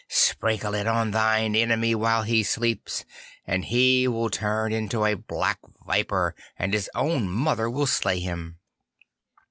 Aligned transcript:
Sprinkle 0.09 0.73
it 0.73 0.87
on 0.87 1.11
thine 1.11 1.55
enemy 1.55 1.93
while 1.93 2.23
he 2.23 2.41
sleeps, 2.41 3.05
and 3.45 3.65
he 3.65 4.07
will 4.07 4.31
turn 4.31 4.73
into 4.73 5.05
a 5.05 5.13
black 5.13 5.59
viper, 5.85 6.33
and 6.57 6.73
his 6.73 6.89
own 6.95 7.29
mother 7.29 7.69
will 7.69 7.85
slay 7.85 8.19
him. 8.19 8.57